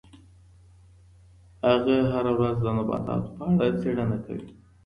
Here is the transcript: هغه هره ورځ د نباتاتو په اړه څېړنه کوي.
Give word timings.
هغه 1.67 1.95
هره 2.11 2.31
ورځ 2.37 2.57
د 2.61 2.67
نباتاتو 2.77 3.29
په 3.37 3.43
اړه 3.53 3.67
څېړنه 3.81 4.17
کوي. 4.25 4.49